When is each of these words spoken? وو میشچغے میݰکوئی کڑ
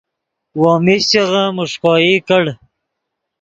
وو 0.59 0.71
میشچغے 0.85 1.43
میݰکوئی 1.55 2.13
کڑ 2.27 2.43